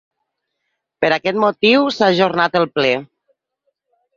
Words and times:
Per 1.03 1.11
aquest 1.17 1.37
motiu 1.45 1.85
s’ha 1.97 2.09
ajornat 2.15 2.59
el 2.63 2.67
ple. 2.79 2.91